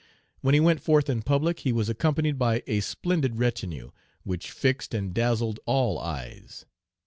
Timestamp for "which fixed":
4.23-4.95